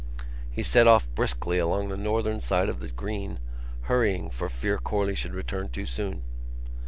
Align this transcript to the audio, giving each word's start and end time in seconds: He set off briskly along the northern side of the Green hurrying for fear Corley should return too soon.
He 0.49 0.63
set 0.63 0.87
off 0.87 1.07
briskly 1.13 1.59
along 1.59 1.89
the 1.89 1.95
northern 1.95 2.41
side 2.41 2.69
of 2.69 2.79
the 2.79 2.87
Green 2.87 3.37
hurrying 3.81 4.31
for 4.31 4.49
fear 4.49 4.79
Corley 4.79 5.13
should 5.13 5.35
return 5.35 5.69
too 5.69 5.85
soon. 5.85 6.23